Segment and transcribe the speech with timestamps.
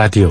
[0.00, 0.30] 라디오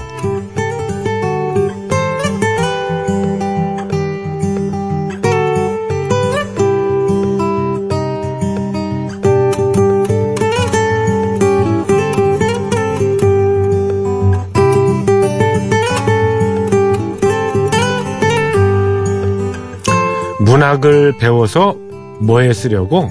[20.39, 21.75] 문학을 배워서
[22.21, 23.07] 뭐에 쓰려고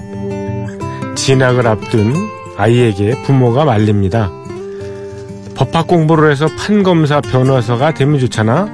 [1.15, 2.13] 진학을 앞둔
[2.57, 4.38] 아이에게 부모가 말립니다.
[5.59, 8.69] 법학 공부를 해서 판검사 변호사가 되면 좋잖아.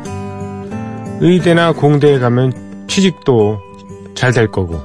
[1.19, 3.59] 의대나 공대에 가면 취직도
[4.13, 4.79] 잘 될 거고.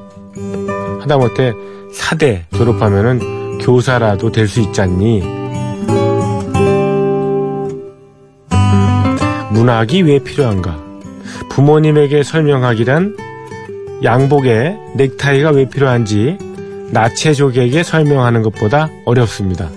[1.02, 1.52] 하다못해
[1.92, 5.22] 사대 졸업하면은 교사라도 될 수 있잖니.
[9.50, 10.78] 문학이 왜 필요한가?
[11.50, 13.14] 부모님에게 설명하기란
[14.02, 16.38] 양복에 넥타이가 왜 필요한지
[16.92, 19.68] 나체족에게 설명하는 것보다 어렵습니다.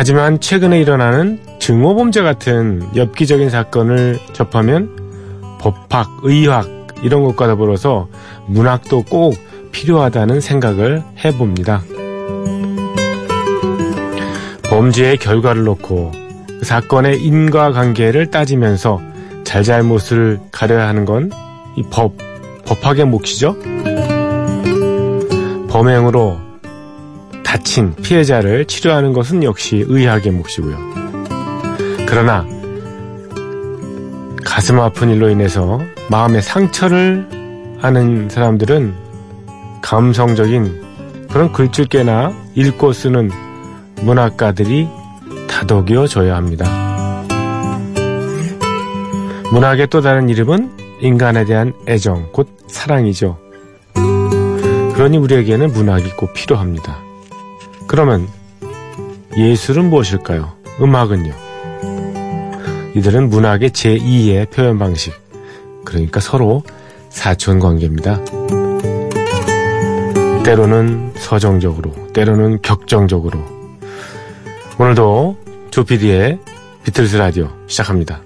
[0.00, 4.96] 하지만 최근에 일어나는 증오범죄 같은 엽기적인 사건을 접하면
[5.60, 6.66] 법학, 의학
[7.02, 8.08] 이런 것과 더불어서
[8.46, 9.34] 문학도 꼭
[9.72, 11.82] 필요하다는 생각을 해봅니다.
[14.70, 16.12] 범죄의 결과를 놓고
[16.46, 19.02] 그 사건의 인과관계를 따지면서
[19.44, 21.30] 잘잘못을 가려야 하는 건
[21.76, 22.14] 이 법,
[22.64, 23.54] 법학의 몫이죠.
[25.68, 26.49] 범행으로
[27.50, 30.76] 다친 피해자를 치료하는 것은 역시 의학의 몫이고요.
[32.06, 32.46] 그러나
[34.44, 35.80] 가슴 아픈 일로 인해서
[36.10, 37.26] 마음의 상처를
[37.80, 38.94] 하는 사람들은
[39.82, 43.32] 감성적인 그런 글줄게나 읽고 쓰는
[43.96, 44.88] 문학가들이
[45.48, 46.66] 다독여 줘야 합니다.
[49.50, 53.38] 문학의 또 다른 이름은 인간에 대한 애정, 곧 사랑이죠.
[54.94, 57.09] 그러니 우리에게는 문학이 꼭 필요합니다.
[57.90, 58.28] 그러면
[59.36, 60.52] 예술은 무엇일까요?
[60.80, 61.34] 음악은요?
[62.94, 65.12] 이들은 문학의 제2의 표현 방식.
[65.84, 66.62] 그러니까 서로
[67.08, 68.20] 사촌 관계입니다.
[70.44, 73.40] 때로는 서정적으로, 때로는 격정적으로.
[74.78, 75.36] 오늘도
[75.72, 76.38] 조피디의
[76.84, 78.22] 비틀스 라디오 시작합니다.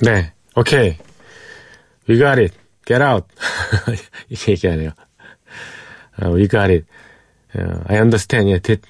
[0.00, 0.96] 네, 오케이.
[2.08, 2.54] We got it.
[2.86, 3.26] Get out.
[4.28, 4.90] 이렇게 얘기하네요.
[6.20, 6.84] 어, we got it.
[7.54, 8.50] 어, I understand.
[8.50, 8.82] 예, did.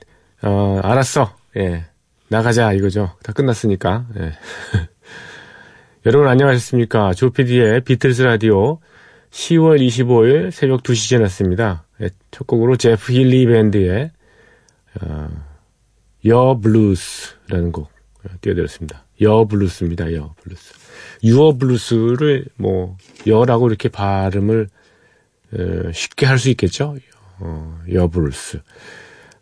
[0.42, 1.36] 어, 알았어.
[1.56, 1.84] 예.
[2.28, 3.16] 나가자, 이거죠.
[3.22, 4.06] 다 끝났으니까.
[4.18, 4.32] 예.
[6.06, 7.14] 여러분 안녕하셨습니까?
[7.14, 8.80] 조피디의 비틀스 라디오
[9.30, 11.84] 10월 25일 새벽 2시 지났습니다.
[12.00, 14.10] 예, 첫 곡으로 제프 힐리 밴드의
[15.00, 15.28] 어,
[16.26, 17.90] Yer Blues라는 곡
[18.24, 19.04] 어, 띄워드렸습니다.
[19.22, 20.12] Yer Blues입니다.
[20.14, 20.83] Yer Blues.
[21.24, 22.96] Your Blues를 뭐
[23.26, 24.68] Yer라고 이렇게 발음을
[25.54, 26.96] 어, 쉽게 할 수 있겠죠.
[27.38, 28.60] 어, Yer Blues.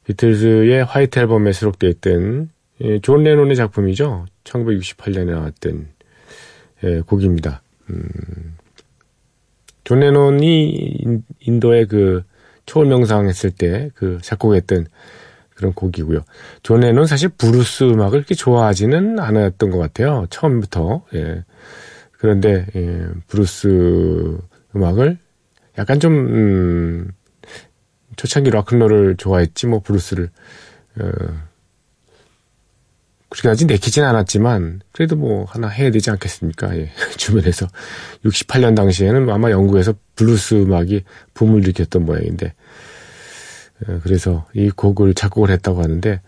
[0.05, 2.51] 비틀즈의 화이트 앨범에 수록되어 있던
[2.83, 4.27] 예, 존 레논의 작품이죠.
[4.45, 5.89] 1968년에 나왔던
[6.85, 7.63] 예, 곡입니다.
[7.91, 8.57] 음,
[9.85, 10.71] 존 레논이
[11.01, 12.23] 인- 인도의 그
[12.67, 14.87] 초월 명상했을 때 그 작곡했던
[15.63, 16.25] 그런 곡이고요.
[16.65, 20.27] 존 레논 사실 블루스 음악을 그렇게 좋아하지는 않았던 것 같아요.
[20.29, 21.05] 처음부터.
[21.15, 21.45] 예.
[22.11, 24.39] 그런데 예, 블루스
[24.75, 25.19] 음악을
[25.79, 27.11] 약간 좀 음,
[28.17, 30.31] 초창기 락큰롤을 좋아했지 뭐 블루스를
[31.01, 31.11] 어,
[33.29, 36.77] 그렇게까지 내키진 않았지만 그래도 뭐 하나 해야 되지 않겠습니까?
[36.77, 36.91] 예.
[37.17, 37.69] 주변에서
[38.25, 41.05] 68년 당시에는 아마 영국에서 블루스 음악이
[41.35, 42.53] 붐을 일으켰던 모양인데 어,
[44.03, 46.21] 그래서 이 곡을 작곡을 했다고 하는데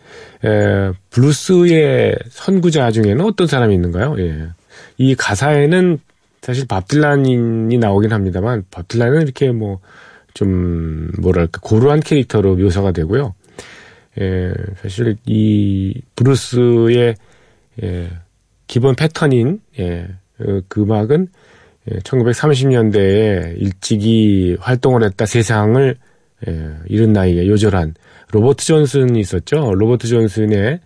[0.45, 4.17] 에, 블루스의 선구자 중에는 어떤 사람이 있는가요?
[4.19, 4.49] 예.
[4.99, 5.99] 이 가사에는
[6.43, 9.81] 사실 밥 딜란이 나오긴 합니다만 밥 딜란은 이렇게 뭐
[10.35, 13.35] 좀 뭐랄까 고루한 캐릭터로 묘사가 되고요.
[14.21, 14.53] 예,
[14.83, 17.15] 사실 이 블루스의
[17.83, 18.11] 예,
[18.67, 20.09] 기본 패턴인 예,
[20.41, 21.29] 어, 그 음악은
[21.91, 25.97] 예, 1930년대에 일찍이 활동을 했다 세상을
[26.49, 27.95] 예, 이른 나이에 요절한
[28.33, 29.75] 로버트 존슨이 있었죠.
[29.75, 30.81] 로버트 존슨의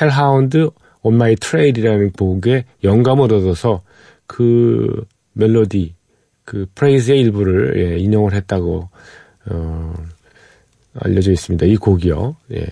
[0.00, 0.70] Hellhound
[1.02, 3.82] on My Trail이라는 곡에 영감을 얻어서
[4.26, 5.94] 그 멜로디,
[6.44, 8.88] 그 프레이즈의 일부를 예, 인용을 했다고
[9.50, 9.94] 어,
[10.94, 11.66] 알려져 있습니다.
[11.66, 12.36] 이 곡이요.
[12.52, 12.66] 예.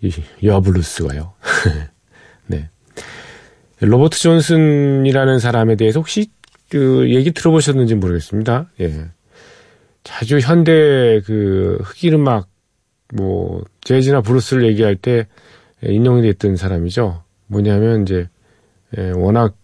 [0.00, 0.12] 이
[0.42, 1.32] Yer Blues가요.
[2.46, 2.68] 네.
[3.80, 6.30] 로버트 존슨이라는 사람에 대해서 혹시
[6.68, 8.70] 그 얘기 들어보셨는지 모르겠습니다.
[8.80, 9.08] 예.
[10.04, 12.48] 자주 현대 그 흑인 음악
[13.12, 15.26] 뭐 재즈나 블루스를 얘기할 때
[15.82, 17.24] 인용이 됐던 사람이죠.
[17.46, 18.28] 뭐냐면 이제
[18.96, 19.56] 예, 워낙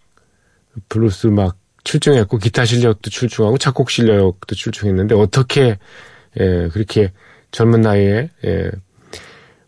[0.88, 5.78] 블루스 막 출중했고 기타 실력도 출중하고 작곡 실력도 출중했는데 어떻게
[6.38, 7.12] 예, 그렇게
[7.52, 8.70] 젊은 나이에 예,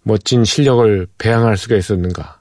[0.03, 2.41] 멋진 실력을 배양할 수가 있었는가?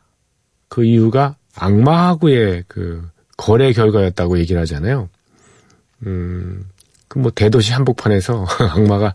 [0.67, 3.07] 그 이유가 악마하고의 그
[3.37, 5.09] 거래 결과였다고 얘기를 하잖아요.
[6.05, 6.65] 음,
[7.11, 9.13] 그 뭐 대도시 한복판에서 악마가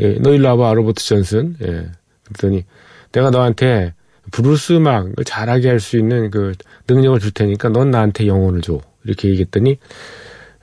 [0.00, 1.56] 예, 너 일로 와봐 로버트 존슨.
[1.62, 1.90] 예.
[2.24, 2.64] 그랬더니
[3.12, 3.92] 내가 너한테
[4.30, 6.54] 블루스 음악을 잘하게 할 수 있는 그
[6.88, 8.80] 능력을 줄 테니까 넌 나한테 영혼을 줘.
[9.04, 9.78] 이렇게 얘기했더니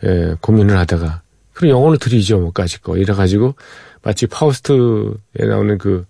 [0.04, 1.22] 예, 고민을 하다가
[1.54, 3.54] 그럼 영혼을 드리죠 뭐 까짓 거 이래 가지고
[4.02, 6.08] 마치 파우스트에 나오는 그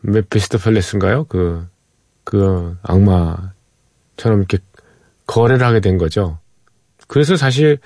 [0.00, 1.26] 메피스토펠레스인가요?
[1.28, 1.64] 그,
[2.24, 4.58] 그 악마처럼 이렇게
[5.28, 6.38] 거래를 하게 된 거죠.
[7.06, 7.78] 그래서 사실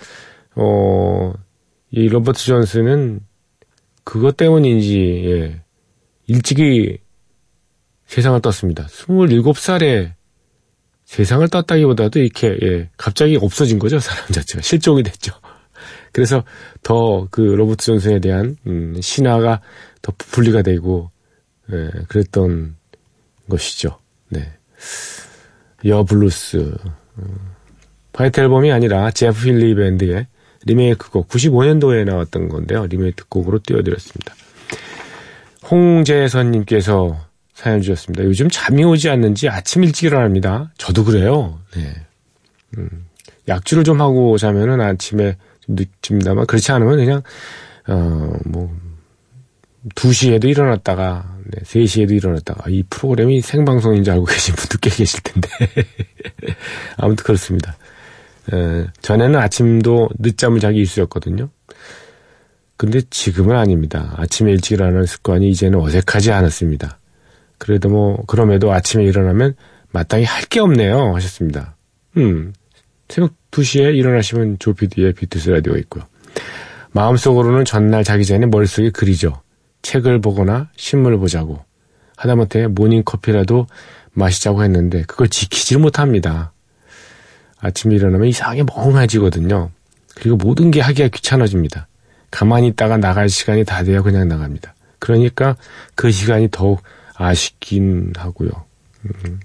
[0.54, 1.34] 어,
[1.90, 3.20] 이 로버트 존슨은
[4.04, 5.60] 그것 때문인지 예,
[6.26, 6.98] 일찍이
[8.06, 8.86] 세상을 떴습니다.
[8.86, 10.12] 27살에
[11.04, 15.32] 세상을 떴다기보다도 이렇게 예, 갑자기 없어진 거죠 사람 자체가 실종이 됐죠.
[16.12, 16.44] 그래서
[16.82, 19.60] 더 그 로버트 존슨에 대한 음, 신화가
[20.02, 21.10] 더 분리가 되고
[21.72, 22.76] 예, 그랬던
[23.48, 23.98] 것이죠.
[24.28, 24.52] 네.
[25.86, 26.74] Yer Blues
[27.18, 27.38] 음,
[28.14, 30.26] 화이트 앨범이 아니라 제프 힐리 밴드의
[30.66, 32.86] 리메이크곡 95년도에 나왔던 건데요.
[32.86, 34.34] 리메이크 곡으로 띄워드렸습니다.
[35.70, 38.24] 홍재선님께서 사연 주셨습니다.
[38.24, 40.70] 요즘 잠이 오지 않는지 아침 일찍 일어납니다.
[40.76, 41.58] 저도 그래요.
[41.74, 41.94] 네.
[42.76, 43.06] 음,
[43.48, 47.22] 약주를 좀 하고 자면은 아침에 좀 늦집니다만 그렇지 않으면 그냥
[47.88, 48.76] 어뭐
[49.94, 55.48] 2시에도 일어났다가 네, 3시에도 일어났다가 이 프로그램이 생방송인 줄 알고 계신 분도 꽤 계실 텐데
[56.96, 57.76] 아무튼 그렇습니다.
[58.52, 61.48] 에, 전에는 아침도 늦잠을 자기 일수였거든요.
[62.76, 64.14] 근데 지금은 아닙니다.
[64.16, 66.98] 아침에 일찍 일어나는 습관이 이제는 어색하지 않았습니다.
[67.58, 69.54] 그래도 뭐 그럼에도 아침에 일어나면
[69.90, 71.76] 마땅히 할 게 없네요 하셨습니다.
[72.18, 72.52] 음
[73.08, 76.04] 새벽 2시에 일어나시면 조피디의 비트스 라디오 있고요.
[76.92, 79.40] 마음속으로는 전날 자기 전에 머릿속에 그리죠.
[79.82, 81.64] 책을 보거나 신문을 보자고.
[82.16, 83.66] 하다못해 모닝커피라도
[84.12, 86.52] 마시자고 했는데 그걸 지키질 못합니다.
[87.60, 89.70] 아침에 일어나면 이상하게 멍해지거든요.
[90.14, 91.88] 그리고 모든 게 하기가 귀찮아집니다.
[92.30, 94.74] 가만히 있다가 나갈 시간이 다 돼야 그냥 나갑니다.
[94.98, 95.56] 그러니까
[95.94, 96.82] 그 시간이 더욱
[97.14, 98.50] 아쉽긴 하고요.
[99.04, 99.40] 음,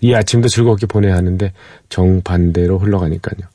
[0.00, 1.52] 이 아침도 즐겁게 보내야 하는데
[1.88, 3.48] 정반대로 흘러가니까요.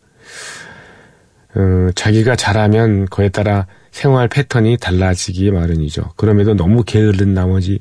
[1.55, 6.13] 어, 자기가 잘하면 그에 따라 생활 패턴이 달라지기 마련이죠.
[6.17, 7.79] 그럼에도 너무 게으른 나머지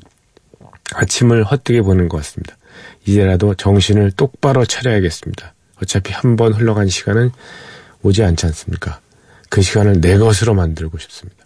[0.95, 2.55] 아침을 헛되게 보는 것 같습니다.
[3.05, 5.53] 이제라도 정신을 똑바로 차려야겠습니다.
[5.81, 7.31] 어차피 한 번 흘러간 시간은
[8.03, 8.99] 오지 않지 않습니까?
[9.49, 11.45] 그 시간을 내 것으로 만들고 싶습니다.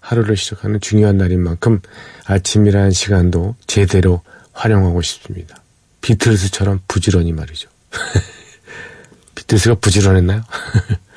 [0.00, 1.80] 하루를 시작하는 중요한 날인 만큼
[2.26, 4.22] 아침이라는 시간도 제대로
[4.52, 5.56] 활용하고 싶습니다.
[6.00, 7.68] 비틀스처럼 부지런히 말이죠.
[9.34, 10.42] 비틀스가 부지런했나요?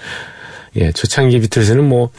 [0.76, 2.12] 예, 초창기 비틀스는 뭐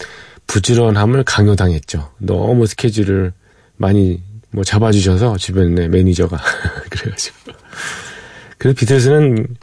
[0.47, 2.13] 부지런함을 강요당했죠.
[2.19, 3.33] 너무 스케줄을
[3.77, 6.39] 많이 뭐 잡아주셔서 주변에 매니저가
[6.91, 7.37] 그래가지고
[8.59, 9.57] 그래서 비틀스는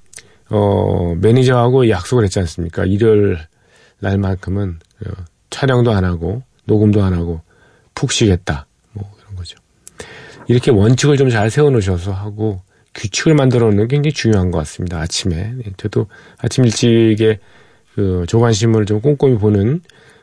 [0.51, 2.85] 어 매니저하고 약속을 했지 않습니까?
[2.85, 3.39] 일요일
[3.99, 5.11] 날만큼은 어,
[5.49, 7.41] 촬영도 안 하고 녹음도 안 하고
[7.95, 9.57] 푹 쉬겠다 뭐 그런 거죠.
[10.47, 12.61] 이렇게 원칙을 좀 잘 세워 놓으셔서 하고
[12.93, 14.99] 규칙을 만들어 놓는 게 굉장히 중요한 것 같습니다.
[14.99, 17.39] 아침에 네, 저도 아침 일찍에
[17.95, 19.81] 그 조간신문을 좀 꼼꼼히 보는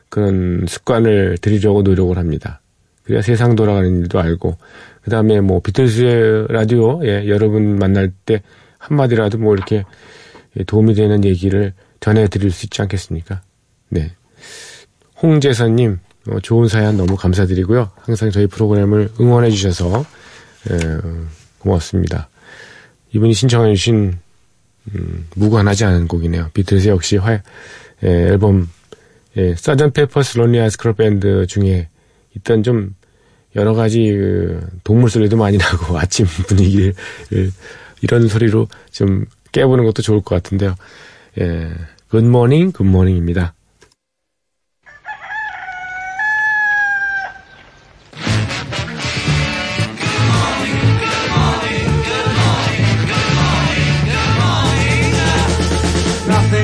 [0.09, 2.61] 그런 습관을 들이려고 노력을 합니다.
[3.03, 4.57] 그래야 세상 돌아가는 일도 알고
[5.01, 8.43] 그 다음에 뭐 비틀스의 라디오 예, 여러분 만날 때
[8.77, 9.83] 한마디라도 뭐 이렇게
[10.65, 13.41] 도움이 되는 얘기를 전해드릴 수 있지 않겠습니까?
[13.89, 14.11] 네.
[15.21, 17.91] 홍재선님 어, 좋은 사연 너무 감사드리고요.
[18.01, 20.05] 항상 저희 프로그램을 응원해 주셔서
[20.69, 20.77] 에,
[21.59, 22.29] 고맙습니다.
[23.13, 24.17] 이분이 신청해 주신
[24.95, 26.49] 음, 무관하지 않은 곡이네요.
[26.53, 27.41] 비틀스 역시 화, 에,
[28.03, 28.69] 앨범
[29.37, 29.91] 예, Sgt.
[29.91, 31.89] Pepper's Lonely Hearts Club Band 중에
[32.37, 32.95] 있던 좀
[33.55, 36.93] 여러 가지 그 동물 소리도 많이 나고 아침 분위기를
[38.01, 40.75] 이런 소리로 좀 깨보는 것도 좋을 것 같은데요.
[41.39, 41.69] 예,
[42.09, 43.53] Good Morning, Good Morning입니다.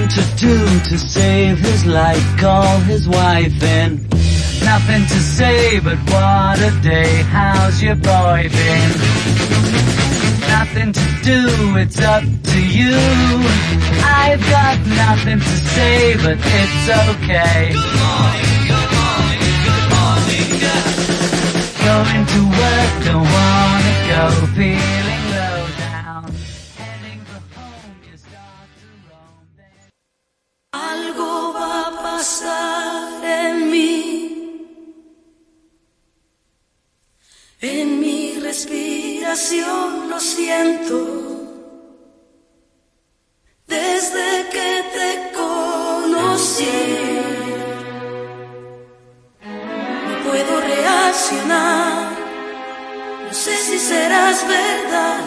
[0.07, 2.21] to do to save his life,
[2.85, 3.51] his wife.
[4.63, 10.04] Nothing to say, but what a day, how's your boy been?
[10.65, 12.97] Nothing to do, it's up to you.
[14.03, 17.69] I've got nothing to say, but it's okay.
[17.71, 20.49] Good morning, good morning, good morning,
[21.85, 25.24] Going to work, don't wanna go, feeling
[39.35, 40.97] lo siento.
[43.67, 46.79] Desde que te conocí,
[50.07, 52.13] no puedo reaccionar,
[53.27, 55.19] no sé si serás verdad.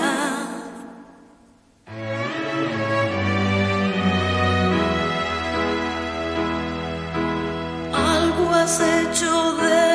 [7.92, 9.87] Algo has hecho despertar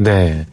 [0.00, 0.46] 네.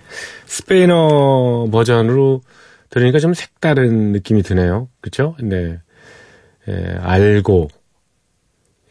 [0.46, 2.42] 스페인어 버전으로
[2.90, 4.90] 들으니까 좀 색다른 느낌이 드네요.
[5.00, 5.38] 그쵸?
[5.42, 5.80] 네.
[6.68, 7.70] 예, 알고,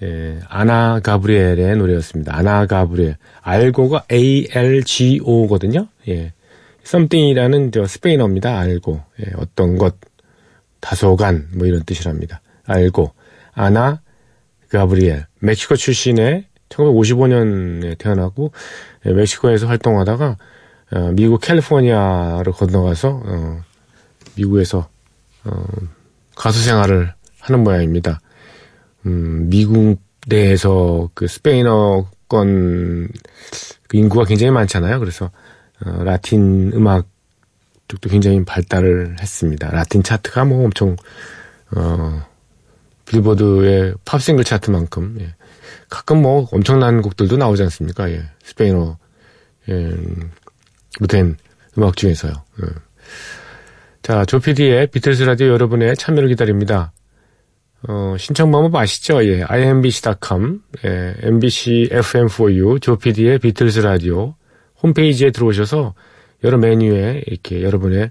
[0.03, 2.35] 예, 아나 가브리엘의 노래였습니다.
[2.35, 3.17] 아나 가브리엘.
[3.43, 5.89] 알고가 A-L-G-O거든요.
[6.09, 6.33] 예.
[6.87, 8.59] something이라는 저 스페인어입니다.
[8.59, 9.03] 알고.
[9.21, 9.97] 예, 어떤 것,
[10.81, 12.41] 다소간, 뭐 이런 뜻이랍니다.
[12.65, 13.13] 알고.
[13.53, 14.01] 아나
[14.71, 15.27] 가브리엘.
[15.41, 18.53] 멕시코 출신의 1955년에 태어나고,
[19.07, 20.37] 예, 멕시코에서 활동하다가,
[20.93, 23.61] 어, 미국 캘리포니아로 건너가서, 어,
[24.37, 24.89] 미국에서,
[25.45, 25.65] 어,
[26.35, 28.21] 가수 생활을 하는 모양입니다.
[29.07, 33.09] 음, 미국 내에서 그 스페인어권
[33.89, 34.99] 그 인구가 굉장히 많잖아요.
[34.99, 35.31] 그래서
[35.85, 37.07] 어, 라틴 음악
[37.89, 39.71] 쪽도 굉장히 발달을 했습니다.
[39.71, 40.97] 라틴 차트가 뭐 엄청
[41.77, 42.27] 어,
[43.07, 45.35] 빌보드의 팝싱글 차트만큼 예.
[45.89, 48.11] 가끔 뭐 엄청난 곡들도 나오지 않습니까?
[48.11, 48.23] 예.
[48.43, 48.99] 스페인어
[49.69, 49.97] 예,
[51.09, 51.37] 된
[51.77, 52.33] 음악 중에서요.
[52.33, 52.67] 예.
[54.03, 56.93] 자, 조피디의 비틀스 라디오 여러분의 참여를 기다립니다.
[57.89, 59.25] 어, 신청 방법 아시죠?
[59.25, 64.35] 예, imbc.com, 예, mbc fm4u, 조피디의 비틀스 라디오
[64.83, 65.95] 홈페이지에 들어오셔서
[66.45, 68.11] 여러 메뉴에 이렇게 여러분의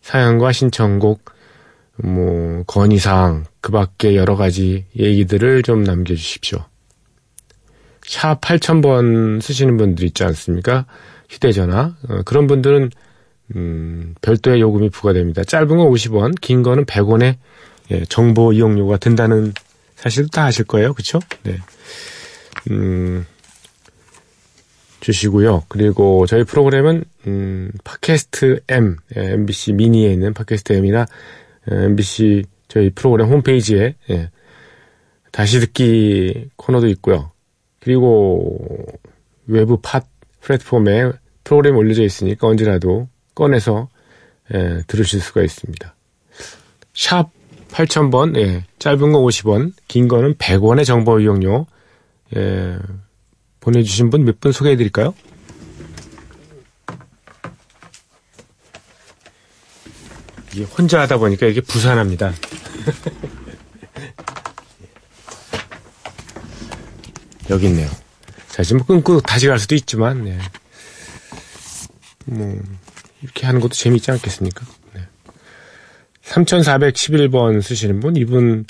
[0.00, 1.24] 사연과 신청곡,
[1.96, 6.64] 뭐, 건의사항, 그 밖에 여러 가지 얘기들을 좀 남겨주십시오.
[8.04, 10.86] 샵 8000번 쓰시는 분들 있지 않습니까?
[11.28, 11.96] 휴대전화.
[12.08, 12.90] 어, 그런 분들은,
[13.56, 15.44] 음, 별도의 요금이 부과됩니다.
[15.44, 17.36] 짧은 건 50원, 긴 거는 100원에
[17.90, 19.52] 예, 정보 이용료가 든다는
[19.96, 20.94] 사실도 다 아실 거예요.
[20.94, 21.18] 그쵸?
[21.42, 21.58] 네.
[22.70, 23.26] 음,
[25.00, 25.64] 주시고요.
[25.68, 31.06] 그리고 저희 프로그램은, 음, 팟캐스트 M, 예, MBC 미니에 있는 팟캐스트 M이나
[31.70, 34.30] 예, MBC 저희 프로그램 홈페이지에, 예,
[35.32, 37.31] 다시 듣기 코너도 있고요.
[37.82, 38.86] 그리고
[39.46, 40.02] 외부 팟
[40.40, 41.12] 플랫폼에
[41.42, 43.88] 프로그램이 올려져 있으니까 언제라도 꺼내서
[44.54, 45.94] 예, 들으실 수가 있습니다.
[46.94, 47.30] 샵
[47.70, 51.66] 8000번, 예, 짧은 거 50원, 긴 거는 100원의 정보 이용료,
[52.36, 52.78] 예,
[53.60, 55.14] 보내주신 분 몇분 소개해 드릴까요?
[60.52, 62.32] 이게 혼자 하다 보니까 이게 부산합니다.
[67.52, 67.88] 여기 있네요.
[68.48, 70.38] 자, 지금 끊고 다시 갈 수도 있지만, 예.
[72.24, 72.58] 뭐,
[73.20, 74.64] 이렇게 하는 것도 재미있지 않겠습니까?
[74.94, 75.02] 네.
[76.24, 78.64] 3411번 쓰시는 분, 이분,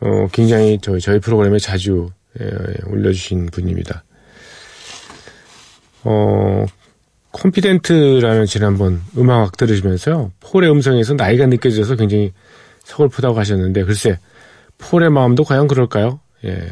[0.00, 2.10] 어, 굉장히 저희, 저희 프로그램에 자주,
[2.40, 4.04] 예, 예, 올려주신 분입니다.
[6.04, 6.64] 어,
[7.32, 12.32] 콤피덴트라는 지난번 음악 들으시면서요, 폴의 음성에서 나이가 느껴져서 굉장히
[12.84, 14.18] 서글프다고 하셨는데, 글쎄,
[14.78, 16.20] 폴의 마음도 과연 그럴까요?
[16.44, 16.68] 예.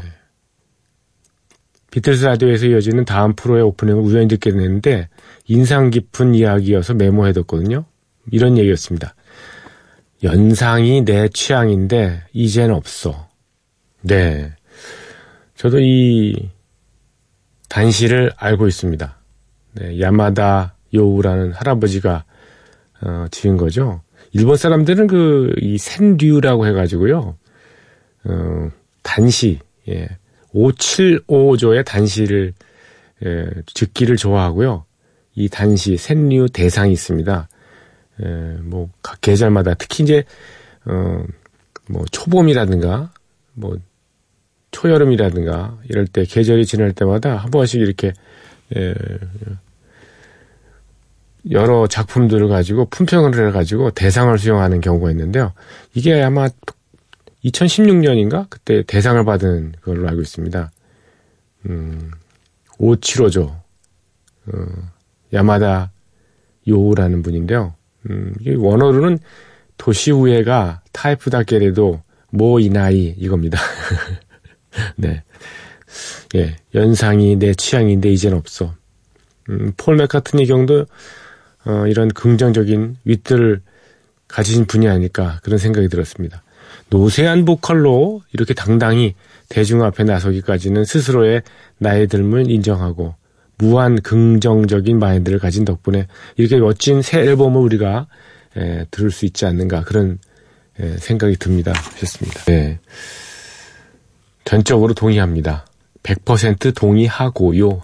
[1.90, 5.08] 비틀스 라디오에서 이어지는 다음 프로의 오프닝을 우연히 듣게 됐는데,
[5.46, 7.84] 인상 깊은 이야기여서 메모해뒀거든요.
[8.30, 9.14] 이런 얘기였습니다.
[10.22, 13.28] 연상이 내 취향인데 이젠 없어.
[14.02, 14.52] 네.
[15.54, 16.50] 저도 이
[17.68, 19.18] 단시를 알고 있습니다.
[19.74, 22.24] 네, 야마다 요우라는 할아버지가
[23.02, 24.02] 어, 지은 거죠.
[24.32, 27.36] 일본 사람들은 그 이 센류라고 해가지고요.
[28.24, 28.70] 어,
[29.02, 30.08] 단시, 예,
[30.56, 32.52] 575조의 단시를
[33.24, 34.84] 예, 듣기를 좋아하고요.
[35.34, 37.48] 이 단시 센류 대상이 있습니다.
[38.22, 38.26] 예,
[38.62, 40.24] 뭐, 각 계절마다, 특히 이제,
[40.86, 41.22] 어,
[41.88, 43.12] 뭐, 초봄이라든가,
[43.54, 43.76] 뭐,
[44.70, 48.12] 초여름이라든가 이럴 때 계절이 지날 때마다 한 번씩 이렇게
[48.76, 48.94] 예,
[51.50, 55.52] 여러 작품들을 가지고 품평을 해가지고 대상을 수여하는 경우가 있는데요.
[55.94, 56.48] 이게 아마
[57.46, 60.70] 2016년인가 그때 대상을 받은 걸로 알고 있습니다.
[61.68, 62.10] 음,
[62.78, 64.52] 오치로조 어,
[65.32, 65.92] 야마다
[66.68, 67.74] 요라는 분인데요.
[68.10, 69.18] 음, 이 원어로는
[69.76, 73.58] 도시 우에가 타이프다께래도 모 이나이 이겁니다.
[74.96, 75.22] 네.
[76.34, 78.74] 예, 연상이 내 취향인데 이젠 없어.
[79.48, 80.86] 음, 폴 맥카트니 경도
[81.64, 83.60] 어, 이런 긍정적인 윗들을
[84.28, 86.42] 가지신 분이 아닐까 그런 생각이 들었습니다.
[86.90, 89.14] 노세한 보컬로 이렇게 당당히
[89.48, 91.42] 대중 앞에 나서기까지는 스스로의
[91.78, 93.14] 나이 듦을 인정하고
[93.58, 98.06] 무한 긍정적인 마인드를 가진 덕분에 이렇게 멋진 새 앨범을 우리가
[98.56, 100.18] 에, 들을 수 있지 않는가 그런
[100.78, 101.72] 에, 생각이 듭니다.
[101.74, 102.44] 하셨습니다.
[102.44, 102.78] 네.
[104.44, 105.66] 전적으로 동의합니다.
[106.02, 107.82] 100% 동의하고요.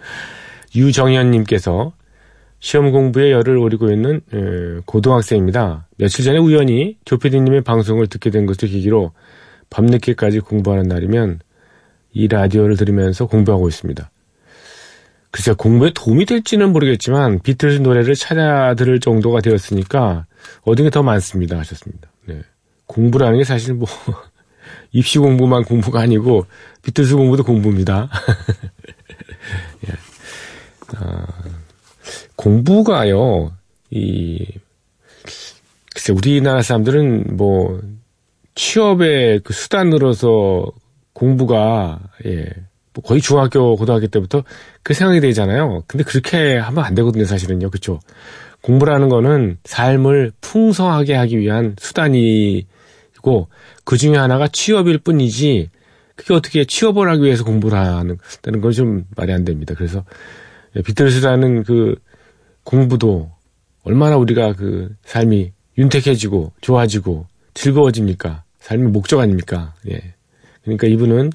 [0.74, 1.92] 유정현님께서
[2.60, 5.86] 시험 공부에 열을 오리고 있는 에, 고등학생입니다.
[5.96, 9.12] 며칠 전에 우연히 조피디님의 방송을 듣게 된 것을 계기로
[9.70, 11.40] 밤늦게까지 공부하는 날이면
[12.12, 14.10] 이 라디오를 들으면서 공부하고 있습니다.
[15.30, 20.26] 글쎄 공부에 도움이 될지는 모르겠지만 비틀즈 노래를 찾아 들을 정도가 되었으니까
[20.62, 22.10] 얻은 게 더 많습니다 하셨습니다.
[22.26, 22.42] 네.
[22.86, 23.88] 공부라는 게 사실 뭐
[24.92, 26.46] 입시 공부만 공부가 아니고
[26.82, 28.10] 비틀즈 공부도 공부입니다.
[29.88, 29.92] 예.
[30.96, 31.26] 아,
[32.40, 33.52] 공부가요
[33.90, 34.46] 이
[35.92, 37.82] 글쎄 우리나라 사람들은 뭐
[38.54, 40.64] 취업의 그 수단으로서
[41.12, 42.46] 공부가 예.
[42.94, 44.42] 뭐 거의 중학교, 고등학교 때부터
[44.82, 45.84] 그 생각이 되잖아요.
[45.86, 47.70] 근데 그렇게 하면 안 되거든요, 사실은요.
[47.70, 48.00] 그쵸?
[48.62, 52.66] 공부라는 거는 삶을 풍성하게 하기 위한 수단이고,
[53.84, 55.70] 그 중에 하나가 취업일 뿐이지,
[56.16, 58.18] 그게 어떻게 취업을 하기 위해서 공부를 하는,
[58.60, 59.74] 건좀 말이 안 됩니다.
[59.76, 60.04] 그래서,
[60.74, 61.94] 예, 비틀스라는 그
[62.70, 63.32] 공부도
[63.82, 68.44] 얼마나 우리가 그 삶이 윤택해지고, 좋아지고, 즐거워집니까?
[68.60, 69.74] 삶의 목적 아닙니까?
[69.90, 70.14] 예.
[70.62, 71.32] 그러니까 이분은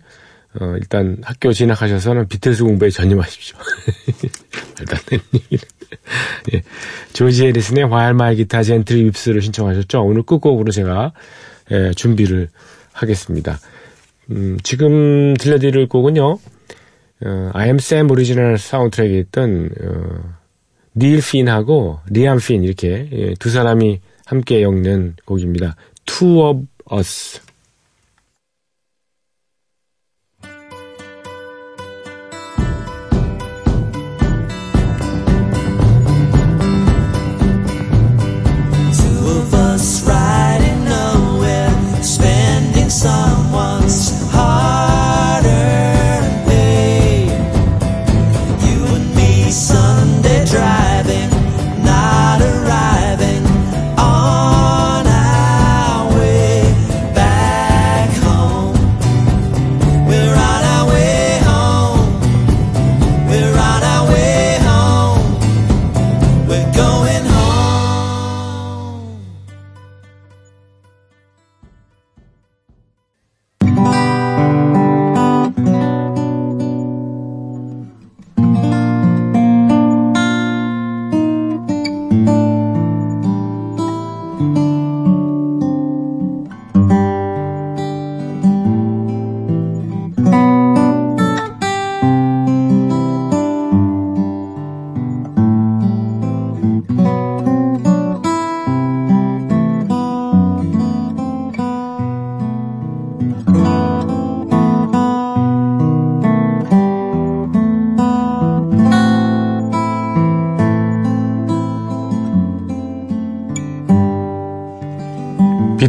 [0.62, 3.58] 어, 일단 학교 진학하셔서는 비틀스 공부에 전념하십시오.
[4.80, 5.64] 안 되는 얘기는.
[6.54, 6.62] 예.
[7.12, 10.02] 조지 해리슨의 While My Guitar Gently Weeps를 신청하셨죠.
[10.02, 11.12] 오늘 끝곡으로 제가
[11.72, 12.48] 예, 준비를
[12.94, 13.60] 하겠습니다.
[14.32, 16.40] 음, 지금 들려드릴 곡은요.
[17.26, 20.36] 어, I am Sam 오리지널 사운드트랙에 있던 어,
[20.96, 25.76] 닐 핀하고 리암 핀 이렇게 예, 두 사람이 함께 엮는 곡입니다.
[26.06, 27.42] Two of Us.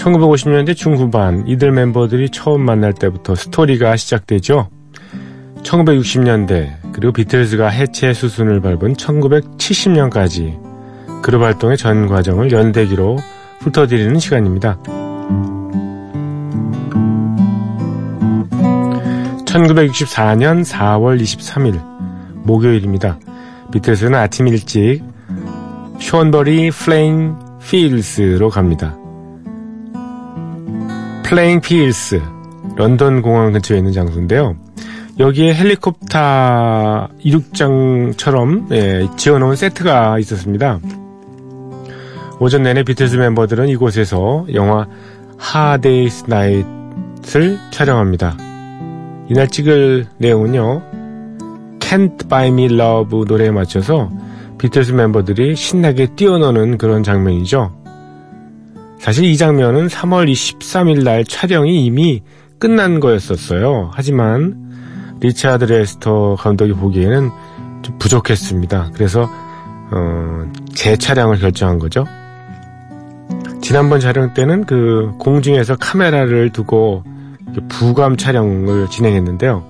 [0.00, 4.70] 1950년대 중후반 이들 멤버들이 처음 만날 때부터 스토리가 시작되죠.
[5.62, 10.58] 1960년대 그리고 비틀즈가 해체 수순을 밟은 1970년까지
[11.22, 13.18] 그룹 활동의 전 과정을 연대기로
[13.60, 14.78] 훑어드리는 시간입니다.
[19.44, 21.78] 1964년 4월 23일
[22.44, 23.18] 목요일입니다.
[23.70, 25.02] 비틀스는 아침 일찍
[25.98, 28.99] Thornbury Playing Fields로 갑니다.
[31.30, 32.20] Playing Fields
[32.74, 34.56] 런던 공항 근처에 있는 장소인데요.
[35.20, 40.80] 여기에 헬리콥터 이륙장처럼 예, 지어놓은 세트가 있었습니다.
[42.40, 44.88] 오전 내내 비틀스 멤버들은 이곳에서 영화
[45.38, 48.36] Hard Day's Night을 촬영합니다.
[49.28, 50.82] 이날 찍을 내용은요.
[51.78, 54.10] Can't Buy Me Love 노래에 맞춰서
[54.58, 57.79] 비틀스 멤버들이 신나게 뛰어노는 그런 장면이죠.
[59.00, 62.22] 사실 이 장면은 3월 23일 날 촬영이 이미
[62.58, 63.90] 끝난 거였었어요.
[63.94, 67.30] 하지만 리차드 레스터 감독이 보기에는
[67.80, 68.90] 좀 부족했습니다.
[68.92, 69.26] 그래서
[69.90, 72.04] 어, 재촬영을 결정한 거죠.
[73.62, 77.02] 지난번 촬영 때는 그 공중에서 카메라를 두고
[77.70, 79.64] 부감 촬영을 진행했는데요.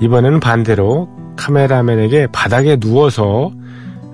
[0.00, 3.52] 이번에는 반대로 카메라맨에게 바닥에 누워서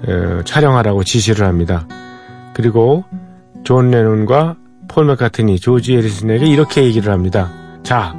[0.07, 1.87] 어, 촬영하라고 지시를 합니다.
[2.53, 3.05] 그리고
[3.65, 4.57] 존 레논과
[4.89, 7.51] 폴 맥카트니, 조지 해리슨에게 이렇게 얘기를 합니다.
[7.83, 8.15] 자,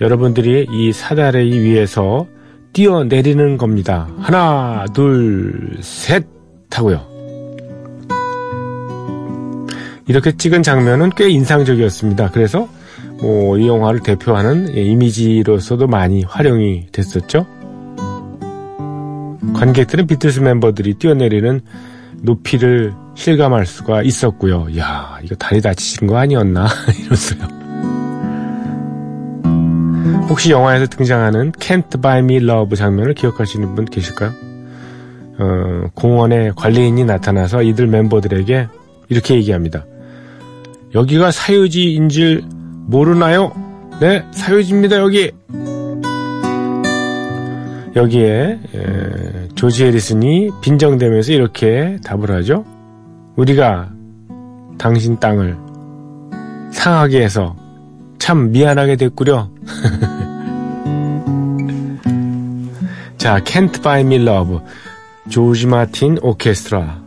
[0.00, 2.26] 여러분들이 이 사다리 위에서
[2.72, 4.08] 뛰어내리는 겁니다.
[4.20, 6.26] 하나, 둘, 셋
[6.70, 7.00] 하고요.
[10.08, 12.30] 이렇게 찍은 장면은 꽤 인상적이었습니다.
[12.30, 12.68] 그래서
[13.20, 17.46] 뭐 이 영화를 대표하는 이미지로서도 많이 활용이 됐었죠.
[19.54, 21.60] 관객들은 비틀스 멤버들이 뛰어내리는
[22.26, 24.66] 높이를 실감할 수가 있었고요.
[24.76, 26.66] 야, 이거 다리 다치신 거 아니었나?
[26.98, 27.56] 이러면서요.
[30.28, 34.32] 혹시 영화에서 등장하는 Can't Buy Me Love 장면을 기억하시는 분 계실까요?
[35.38, 38.68] 어, 공원에 관리인이 나타나서 이들 멤버들에게
[39.08, 39.86] 이렇게 얘기합니다.
[40.94, 42.42] 여기가 사유지인 줄
[42.86, 43.52] 모르나요?
[44.00, 45.30] 네, 사유지입니다, 여기!
[47.94, 52.64] 여기에 에, 조지 해리슨이 빈정대면서 이렇게 답을 하죠.
[53.36, 53.90] 우리가
[54.78, 55.56] 당신 땅을
[56.70, 57.56] 상하게 해서
[58.18, 59.48] 참 미안하게 됐구려.
[63.16, 64.58] 자, Can't Buy Me Love,
[65.30, 67.05] 조지 마틴 오케스트라.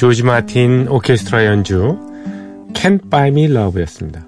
[0.00, 1.98] 조지 마틴 오케스트라 연주
[2.72, 4.24] Can't Buy Me Love였습니다.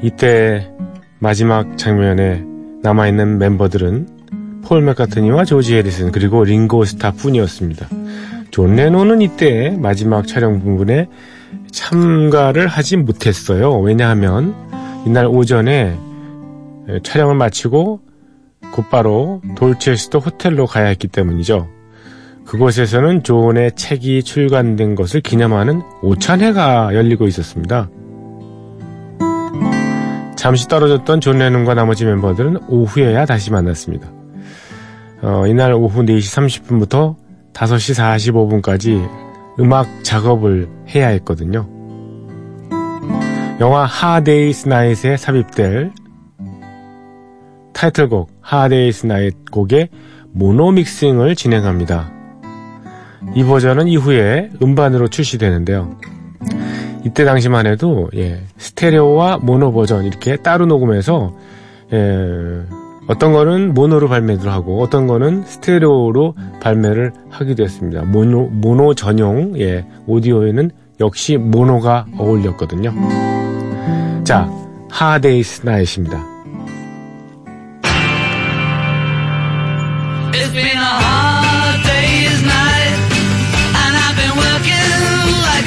[0.00, 0.72] 이때
[1.18, 2.42] 마지막 장면에
[2.82, 7.88] 남아있는 멤버들은 폴 맥카트니와 조지 해리슨 그리고 링고 스타 뿐이었습니다.
[8.50, 11.06] 존 레논은 이때 마지막 촬영 부분에
[11.72, 13.80] 참가를 하지 못했어요.
[13.80, 14.54] 왜냐하면
[15.04, 15.94] 이날 오전에
[17.02, 18.00] 촬영을 마치고
[18.72, 21.73] 곧바로 돌체스터 호텔로 가야 했기 때문이죠.
[22.46, 27.88] 그곳에서는 존의 책이 출간된 것을 기념하는 오찬회가 열리고 있었습니다.
[30.36, 34.12] 잠시 떨어졌던 존 레논과 나머지 멤버들은 오후에야 다시 만났습니다.
[35.22, 37.16] 어, 이날 오후 4시 30분부터
[37.54, 39.08] 5시 45분까지
[39.58, 41.66] 음악 작업을 해야 했거든요.
[43.60, 45.92] 영화 Hard Day's Night에 삽입될
[47.72, 49.88] 타이틀곡 Hard Day's Night 곡의
[50.32, 52.13] 모노 믹싱을 진행합니다.
[53.34, 55.96] 이 버전은 이후에 음반으로 출시되는데요.
[57.04, 61.34] 이때 당시만 해도 예, 스테레오와 모노 버전 이렇게 따로 녹음해서
[61.92, 62.62] 예,
[63.06, 68.02] 어떤 거는 모노로 발매를 하고 어떤 거는 스테레오로 발매를 하기도 했습니다.
[68.02, 72.92] 모노, 모노 전용 예, 오디오에는 역시 모노가 어울렸거든요.
[74.24, 74.50] 자,
[74.90, 76.24] 하데이스 나잇입니다.
[80.32, 81.43] It's been a hard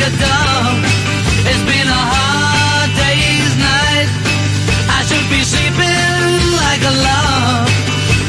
[0.09, 4.07] It's been a hard day's night.
[4.87, 6.31] I should be sleeping
[6.63, 7.67] like a log.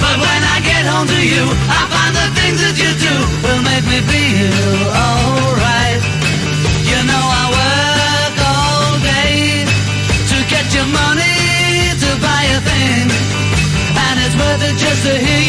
[0.03, 3.15] But when I get home to you, I find the things that you do
[3.47, 6.03] will make me feel alright.
[6.83, 9.63] You know I work all day
[10.35, 13.07] to get your money to buy a thing,
[13.95, 15.48] and it's worth it just to hear.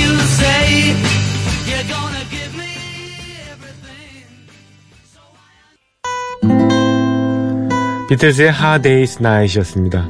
[8.09, 10.09] 비틀즈의 Hard Day's Night이었습니다.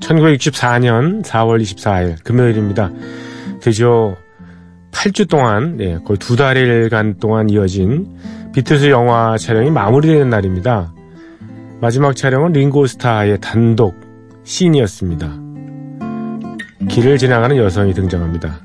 [0.00, 2.90] 1964년 4월 24일 금요일입니다.
[3.60, 4.16] 드디어
[4.90, 8.18] 8주 동안, 예, 거의 두 달일간 동안 이어진
[8.52, 10.92] 비틀즈 영화 촬영이 마무리되는 날입니다.
[11.80, 13.94] 마지막 촬영은 링고스타의 단독
[14.42, 15.32] 씬이었습니다.
[16.88, 18.62] 길을 지나가는 여성이 등장합니다.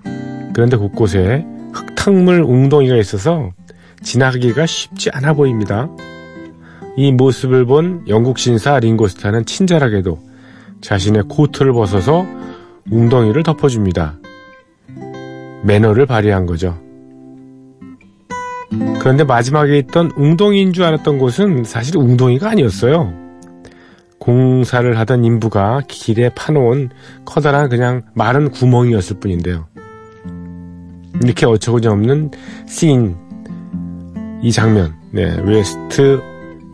[0.54, 3.52] 그런데 곳곳에 흙탕물 웅덩이가 있어서
[4.02, 5.90] 지나가기가 쉽지 않아 보입니다.
[6.96, 10.20] 이 모습을 본 영국 신사 링고스타는 친절하게도
[10.82, 12.26] 자신의 코트를 벗어서
[12.90, 14.18] 웅덩이를 덮어줍니다.
[15.64, 16.80] 매너를 발휘한 거죠.
[19.00, 23.14] 그런데 마지막에 있던 웅덩이인 줄 알았던 곳은 사실 웅덩이가 아니었어요.
[24.20, 26.90] 공사를 하던 인부가 길에 파놓은
[27.24, 29.68] 커다란 그냥 마른 구멍이었을 뿐인데요.
[31.24, 32.32] 이렇게 어처구니 없는
[32.68, 33.16] 씬,
[34.42, 36.22] 이 장면, 네, 웨스트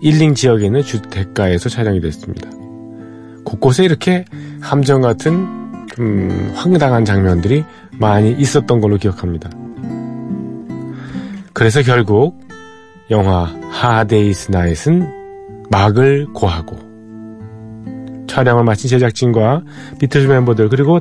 [0.02, 2.50] 일링 지역에 있는 주택가에서 촬영이 됐습니다.
[3.46, 4.26] 곳곳에 이렇게
[4.62, 7.64] 함정 같은 좀 황당한 장면들이
[8.00, 9.50] 많이 있었던 걸로 기억합니다.
[11.54, 12.42] 그래서 결국
[13.12, 15.08] 영화 하데이스 나잇은
[15.70, 16.78] 막을 고하고
[18.28, 19.64] 촬영을 마친 제작진과
[20.00, 21.00] 비틀즈 멤버들 그리고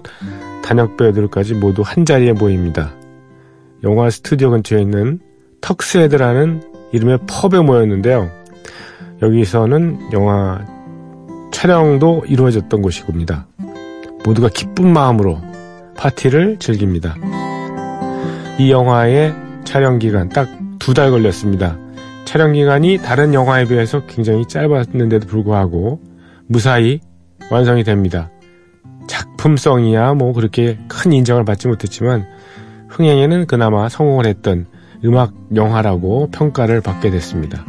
[0.63, 2.93] 단역 배우들까지 모두 한 자리에 모입니다.
[3.83, 5.21] 영화 스튜디오 근처에 있는
[5.63, 8.31] 턱스헤드라는 이름의 펍에 모였는데요.
[9.23, 10.61] 여기서는 영화
[11.53, 13.47] 촬영도 이루어졌던 곳이겁니다.
[14.25, 15.41] 모두가 기쁜 마음으로
[15.97, 17.17] 파티를 즐깁니다.
[18.59, 20.49] 이 영화의 촬영 기간 딱
[20.83, 21.79] 두 달 걸렸습니다.
[22.25, 26.01] 촬영 기간이 다른 영화에 비해서 굉장히 짧았는데도 불구하고
[26.49, 26.99] 무사히
[27.53, 28.31] 완성이 됩니다.
[29.07, 32.27] 작품성이야 뭐 그렇게 큰 인정을 받지 못했지만
[32.89, 34.67] 흥행에는 그나마 성공을 했던
[35.05, 37.65] 음악 영화라고 평가를 받게 됐습니다.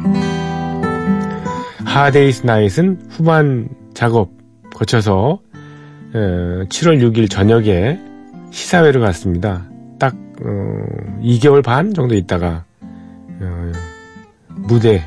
[1.84, 4.30] 하데이스 나잇은 후반 작업
[4.74, 5.40] 거쳐서
[6.12, 7.98] 7월 6일 저녁에
[8.50, 9.68] 시사회를 갔습니다.
[9.98, 10.14] 딱
[11.22, 12.64] 2개월 반 정도 있다가
[13.40, 13.72] 어,
[14.56, 15.02] 무대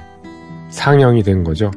[0.70, 1.72] 상영이 된 거죠.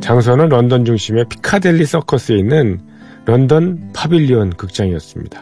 [0.00, 2.80] 장소는 런던 중심의 피카델리 서커스에 있는
[3.24, 5.40] 런던 파빌리온 극장이었습니다.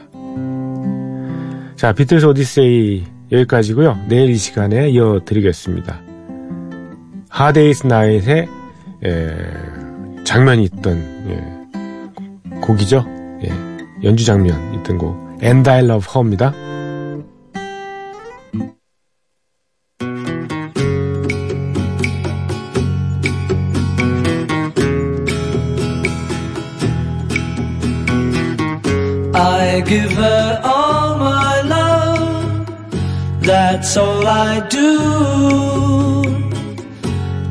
[1.76, 4.06] 자, 비틀스 오디세이 여기까지고요.
[4.08, 6.00] 내일 이 시간에 이어드리겠습니다.
[7.28, 8.48] Hard Day's Night의
[9.04, 9.36] 에,
[10.24, 13.04] 장면이 있던 예, 곡이죠.
[13.44, 13.52] 예,
[14.02, 16.52] 연주 장면 있던 곡 And I Love Her입니다.
[34.40, 34.88] I do.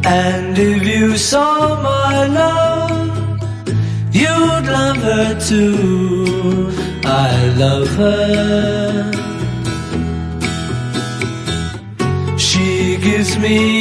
[0.06, 3.42] And if you saw my love,
[4.14, 6.72] you'd love her too.
[7.04, 9.12] I love her.
[12.38, 13.77] She gives me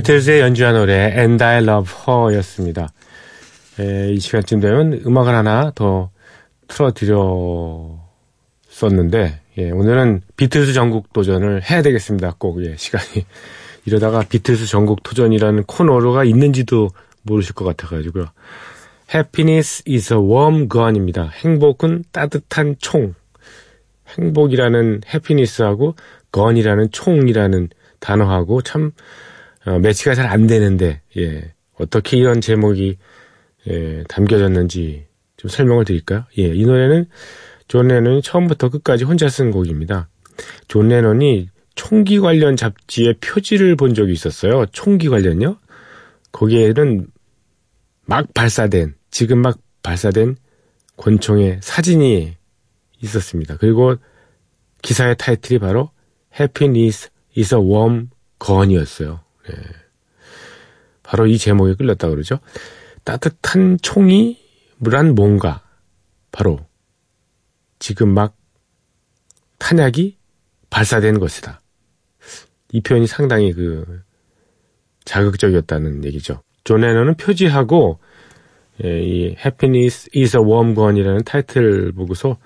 [0.00, 2.88] 비틀즈의 연주한 노래 And I Love Her 였습니다.
[3.78, 6.08] 에, 이 시간쯤 되면 음악을 하나 더
[6.68, 7.98] 틀어드렸었는데
[9.58, 12.36] 예, 오늘은 비틀즈 전국 도전을 해야 되겠습니다.
[12.38, 13.26] 꼭 예, 시간이
[13.84, 16.88] 이러다가 비틀즈 전국 도전이라는 코너가 있는지도
[17.20, 18.28] 모르실 것 같아가지고요.
[19.14, 21.28] Happiness is a warm gun입니다.
[21.44, 23.14] 행복은 따뜻한 총.
[24.18, 25.94] 행복이라는 happiness하고
[26.32, 28.92] gun이라는 총이라는 단어하고 참
[29.70, 32.98] 어, 매치가 잘 안 되는데 예, 어떻게 이런 제목이
[33.68, 35.06] 예, 담겨졌는지
[35.36, 36.24] 좀 설명을 드릴까요?
[36.38, 37.06] 예, 이 노래는
[37.68, 40.08] 존 레논이 처음부터 끝까지 혼자 쓴 곡입니다.
[40.68, 44.66] 존 레논이 총기 관련 잡지의 표지를 본 적이 있었어요.
[44.72, 45.56] 총기 관련요?
[46.32, 47.06] 거기에는
[48.06, 50.36] 막 발사된, 지금 막 발사된
[50.96, 52.34] 권총의 사진이
[53.02, 53.56] 있었습니다.
[53.56, 53.96] 그리고
[54.82, 55.90] 기사의 타이틀이 바로
[56.38, 59.20] Happiness is a warm gun이었어요.
[59.48, 59.54] 네.
[61.02, 62.38] 바로 이 제목에 끌렸다 그러죠.
[63.04, 64.38] 따뜻한 총이
[64.78, 65.62] 물한 뭔가
[66.30, 66.58] 바로
[67.78, 68.36] 지금 막
[69.58, 70.18] 탄약이
[70.70, 71.60] 발사된 것이다.
[72.72, 74.02] 이 표현이 상당히 그
[75.04, 76.42] 자극적이었다는 얘기죠.
[76.64, 77.98] 존 레논은 표지하고
[78.84, 82.38] 예, 이 Happiness is a warm gun이라는 타이틀 보고서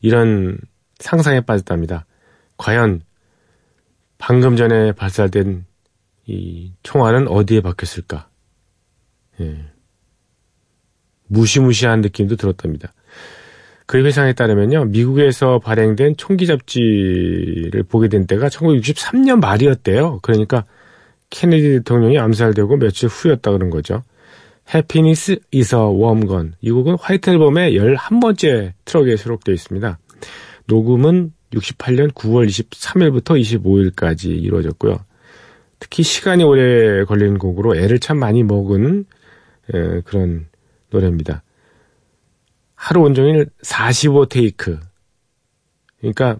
[0.00, 0.58] 이런
[0.98, 2.06] 상상에 빠졌답니다.
[2.56, 3.02] 과연
[4.18, 5.64] 방금 전에 발사된
[6.26, 8.28] 이 총알은 어디에 박혔을까?
[9.40, 9.64] 예.
[11.26, 12.92] 무시무시한 느낌도 들었답니다.
[13.86, 20.20] 그 회상에 따르면요, 미국에서 발행된 총기 잡지를 보게 된 때가 1963년 말이었대요.
[20.22, 20.64] 그러니까
[21.30, 24.04] 케네디 대통령이 암살되고 며칠 후였다 그런 거죠.
[24.72, 26.54] Happiness is a warm gun.
[26.60, 29.98] 이 곡은 화이트 앨범의 11번째 트럭에 수록되어 있습니다.
[30.66, 35.04] 녹음은 68년 9월 23일부터 25일까지 이루어졌고요.
[35.82, 39.04] 특히 시간이 오래 걸리는 곡으로 애를 참 많이 먹은
[39.74, 40.46] 에, 그런
[40.90, 41.42] 노래입니다.
[42.76, 44.78] 하루 온종일 45 테이크.
[45.98, 46.38] 그러니까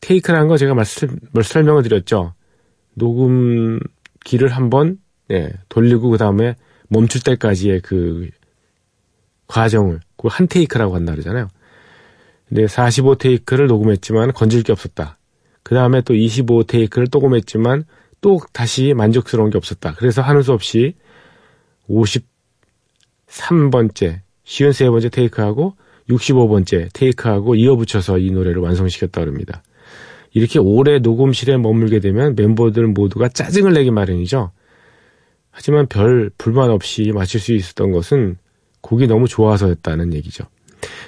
[0.00, 2.34] 테이크라는 거 제가 말씀, 설명을 드렸죠.
[2.94, 4.98] 녹음기를 한번
[5.30, 6.56] 예, 돌리고 그 다음에
[6.88, 8.30] 멈출 때까지의 그
[9.46, 11.46] 과정을 그한 테이크라고 한다 그러잖아요.
[12.48, 15.18] 근데 45 테이크를 녹음했지만 건질 게 없었다.
[15.62, 17.84] 그 다음에 또 25 테이크를 녹음했지만
[18.20, 19.94] 또 다시 만족스러운 게 없었다.
[19.94, 20.94] 그래서 하는 수 없이
[21.88, 25.74] 53번째, 53번째 테이크하고
[26.08, 29.62] 65번째 테이크하고 이어붙여서 이 노래를 완성시켰다 그럽니다.
[30.32, 34.52] 이렇게 오래 녹음실에 머물게 되면 멤버들 모두가 짜증을 내기 마련이죠.
[35.50, 38.36] 하지만 별 불만 없이 마칠 수 있었던 것은
[38.82, 40.44] 곡이 너무 좋아서였다는 얘기죠.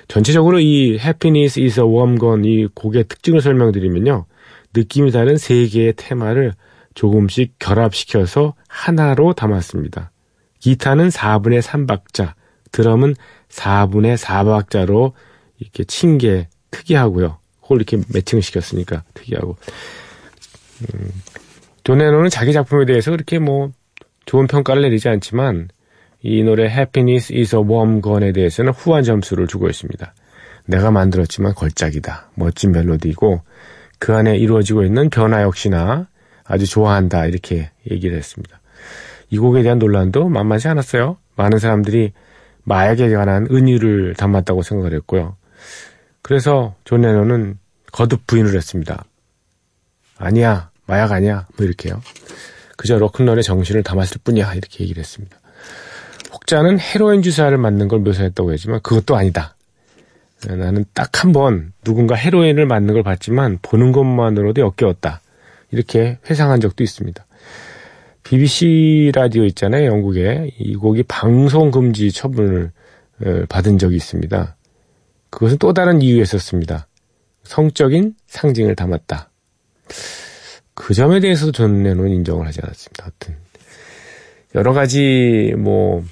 [0.09, 4.27] 전체적으로 이 Happiness is a warm gun 이 곡의 특징을 설명드리면요.
[4.75, 6.55] 느낌이 다른 세 개의 테마를
[6.95, 10.11] 조금씩 결합시켜서 하나로 담았습니다.
[10.61, 12.35] 기타는 4분의 3박자,
[12.73, 13.15] 드럼은
[13.49, 15.13] 4분의 4박자로
[15.59, 17.39] 이렇게 친 게 특이하고요.
[17.61, 19.57] 그걸 이렇게 매칭을 시켰으니까 특이하고.
[20.83, 21.11] 음,
[21.85, 23.71] 존 레논은 자기 작품에 대해서 그렇게 뭐
[24.25, 25.69] 좋은 평가를 내리지 않지만
[26.23, 30.15] 이 노래 Happiness is a warm gun에 대해서는 후한 점수를 주고 있습니다.
[30.67, 32.31] 내가 만들었지만 걸작이다.
[32.35, 33.43] 멋진 멜로디이고
[33.99, 36.09] 그 안에 이루어지고 있는 변화 역시나
[36.53, 37.25] 아주 좋아한다.
[37.25, 38.61] 이렇게 얘기를 했습니다.
[39.31, 41.17] 이 곡에 대한 논란도 만만치 않았어요.
[41.35, 42.13] 많은 사람들이
[42.65, 45.37] 마약에 관한 은유를 담았다고 생각을 했고요.
[46.21, 47.59] 그래서 존 레논은
[47.91, 49.03] 거듭 부인을 했습니다.
[50.19, 52.03] 아니야, 마약 아니야, 뭐 이렇게요.
[52.77, 55.39] 그저 로큰롤의 정신을 담았을 뿐이야, 이렇게 얘기를 했습니다.
[56.35, 59.57] 혹자는 헤로인 주사를 맞는 걸 묘사했다고 했지만 그것도 아니다.
[60.47, 65.21] 나는 딱 한 번 누군가 헤로인을 맞는 걸 봤지만 보는 것만으로도 역겨웠다.
[65.73, 67.27] 이렇게 회상한 적도 있습니다.
[68.23, 70.53] BBC 라디오 있잖아요, 영국에.
[70.59, 72.71] 이 곡이 방송 금지 처분을
[73.25, 74.57] 어, 받은 적이 있습니다.
[75.31, 76.87] 그것은 또 다른 이유였었습니다.
[77.45, 79.31] 성적인 상징을 담았다.
[80.75, 83.05] 그 점에 대해서도 존 레논 인정을 하지 않았습니다.
[83.05, 83.37] 하여튼
[84.55, 86.05] 여러 가지 뭐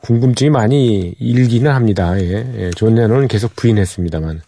[0.00, 2.18] 궁금증이 많이 일기는 합니다.
[2.20, 2.70] 예, 예.
[2.76, 4.42] 존 레논은 계속 부인했습니다만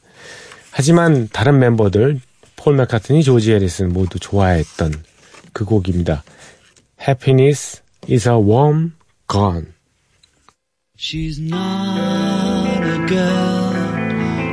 [0.71, 2.21] 하지만 다른 멤버들
[2.57, 5.05] 폴 맥카트니, 조지 해리슨 모두 좋아했던
[5.53, 6.25] 그 곡입니다.
[7.01, 8.93] Happiness is a warm
[9.29, 9.75] gun.
[10.99, 13.75] She's not a girl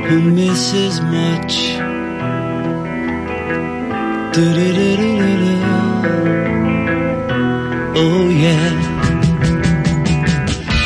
[0.06, 1.80] who misses much.
[7.96, 8.68] Oh yeah.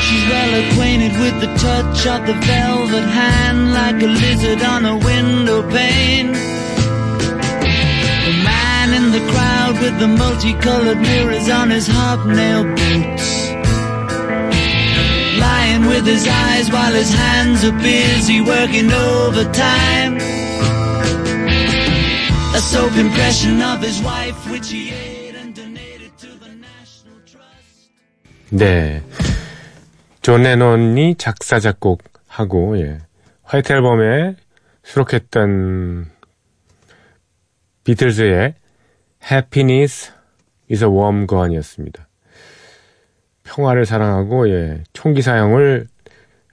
[0.04, 4.96] She's well acquainted with the touch of the velvet hand like a lizard on a
[4.96, 6.57] window pane.
[9.08, 13.48] In the crowd with the multicolored mirrors on his hobnail boots.
[15.40, 20.18] Lying with his eyes while his hands are busy working overtime.
[22.54, 27.88] A soap impression of his wife which he ate and donated to the National Trust.
[28.50, 29.02] 네.
[30.20, 32.98] 존 레논이 작사, 작곡하고, 예.
[33.44, 34.36] 화이트 앨범에
[34.82, 36.10] 수록했던
[37.84, 38.57] 비틀즈의
[39.22, 40.12] Happiness
[40.70, 42.06] is a warm gun이었습니다.
[43.44, 44.84] 평화를 사랑하고, 예.
[44.92, 45.86] 총기 사용을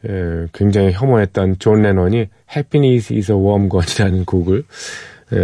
[0.08, 4.64] 예, 굉장히 혐오했던 존 레논이 Happiness is a warm gun이라는 곡을
[5.34, 5.38] 예,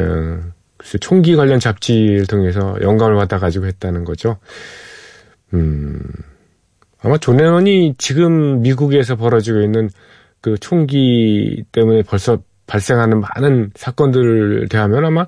[0.77, 4.37] 글쎄 총기 관련 잡지를 통해서 영감을 받아 가지고 했다는 거죠.
[5.53, 5.99] 음,
[7.01, 9.89] 아마 존 레논이 지금 미국에서 벌어지고 있는
[10.41, 15.27] 그 총기 때문에 벌써 발생하는 많은 사건들을 대하면 아마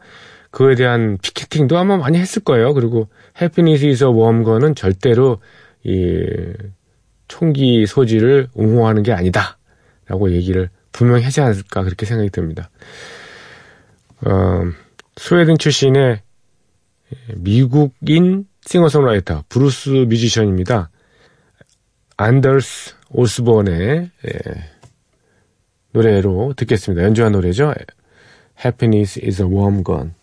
[0.54, 2.76] 그에 대한 피켓팅도 아마 많이 했을 거예요.
[2.76, 3.08] 그리고
[3.42, 5.40] 해피니스에서 웜건은 절대로
[5.84, 6.54] 이
[7.28, 9.58] 총기 소지를 옹호하는 게 아니다.
[10.06, 12.70] 라고 얘기를 분명히 하지 않을까 그렇게 생각이 듭니다.
[14.22, 14.62] 어,
[15.18, 16.22] 스웨덴 출신의
[17.36, 20.92] 미국인 싱어송라이터, 블루스 뮤지션입니다.
[22.16, 24.40] 안더스 오스본의 예,
[25.94, 27.04] 노래로 듣겠습니다.
[27.06, 27.74] 연주한 노래죠.
[28.64, 30.14] Happiness is a warm gun.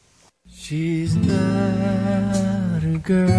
[0.62, 3.30] She's not a girl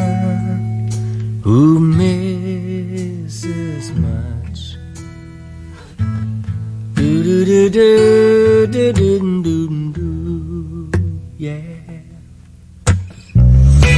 [1.43, 4.75] who misses much.
[6.95, 10.91] Do do do do do do do do.
[11.37, 11.61] Yeah.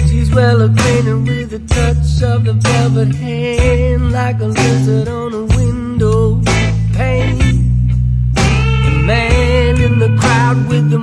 [0.07, 5.45] She's well acquainted with the touch of the velvet hand, like a lizard on a
[5.55, 6.41] window
[6.93, 7.39] pane.
[8.35, 10.99] The man in the crowd with the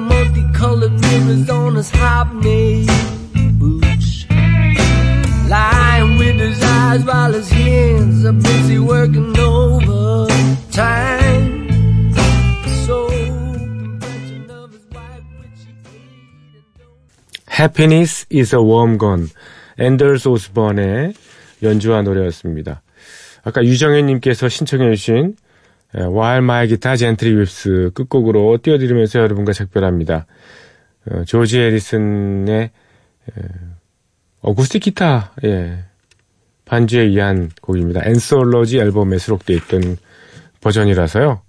[0.60, 2.86] multicolored mirrors on his hobnail
[3.58, 4.26] boots.
[5.48, 10.58] Lying with his eyes while his hands are busy working overtime.
[17.46, 19.28] Happiness is a warm gun.
[19.78, 21.14] 앤더스 오스번의
[21.62, 22.82] 연주와 노래였습니다.
[23.44, 25.36] 아까 유정현님께서 신청해주신
[25.96, 30.26] 예, While My Guitar Gently Weeps 끝곡으로 띄워드리면서 여러분과 작별합니다.
[31.06, 33.42] 어, 조지 해리슨의 에,
[34.42, 35.84] 어쿠스틱 기타 예,
[36.64, 38.00] 반주에 의한 곡입니다.
[38.04, 39.96] 앤솔러지 앨범에 수록되어 있던
[40.60, 41.42] 버전이라서요.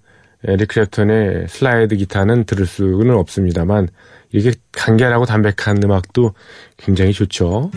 [0.44, 3.88] 에릭 클랩턴의 슬라이드 기타는 들을 수는 없습니다만
[4.32, 6.34] 이게 간결하고 담백한 음악도
[6.76, 7.70] 굉장히 좋죠.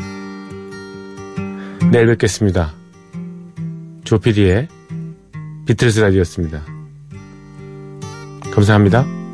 [1.92, 2.74] 내일 뵙겠습니다.
[4.04, 4.68] 조피디의
[5.68, 6.64] 비틀스 라디오였습니다.
[8.52, 9.25] 감사합니다.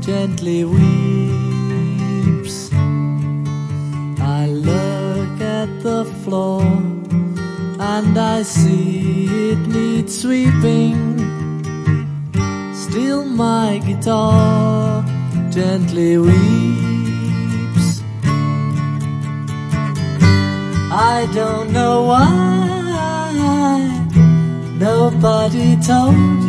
[0.00, 1.12] Gently weeps.
[4.18, 10.96] I look at the floor and I see it needs sweeping.
[12.74, 15.04] Still my guitar
[15.50, 18.00] gently weeps.
[20.90, 22.30] I don't know why
[24.78, 26.45] nobody told